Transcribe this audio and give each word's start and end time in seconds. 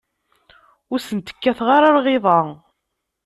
Ur 0.91 0.99
sent-kkateɣ 1.01 1.67
ara 1.77 1.95
lɣiḍa. 1.97 2.39